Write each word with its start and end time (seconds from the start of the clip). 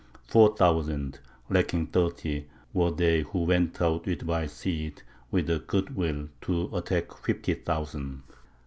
Four 0.27 0.55
thousand, 0.55 1.19
lacking 1.47 1.85
thirty, 1.85 2.47
were 2.73 2.89
they 2.89 3.21
who 3.21 3.43
went 3.43 3.79
out 3.79 4.07
with 4.07 4.23
my 4.23 4.47
Cid, 4.47 5.03
with 5.29 5.47
a 5.47 5.59
good 5.59 5.95
will, 5.95 6.29
to 6.41 6.75
attack 6.75 7.15
fifty 7.17 7.53
thousand. 7.53 8.23